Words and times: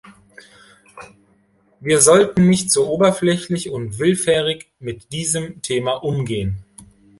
Wir 1.79 2.01
sollten 2.01 2.49
nicht 2.49 2.71
so 2.71 2.87
oberflächlich 2.89 3.69
und 3.69 3.99
willfährig 3.99 4.65
mit 4.79 5.11
diesem 5.13 5.61
Thema 5.61 5.91
umgehen. 6.03 6.65